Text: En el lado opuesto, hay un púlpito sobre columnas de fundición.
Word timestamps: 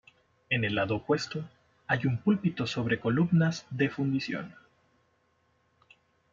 En 0.49 0.63
el 0.65 0.73
lado 0.73 0.95
opuesto, 0.95 1.47
hay 1.85 2.07
un 2.07 2.17
púlpito 2.17 2.65
sobre 2.65 2.99
columnas 2.99 3.67
de 3.69 3.87
fundición. 3.91 4.51